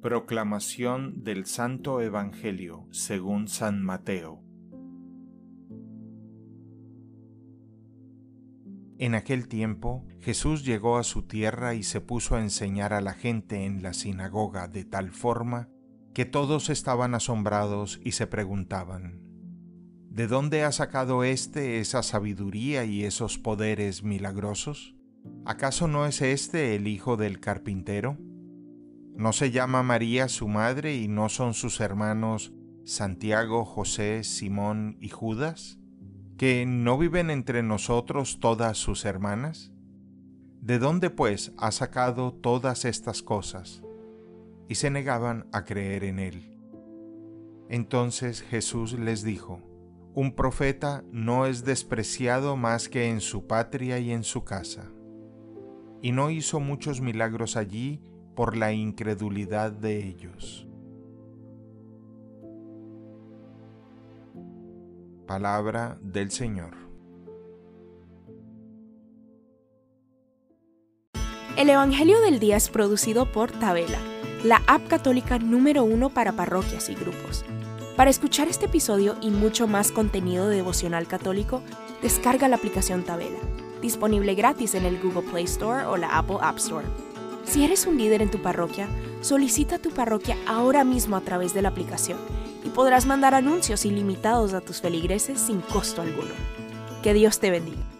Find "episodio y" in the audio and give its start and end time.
78.66-79.30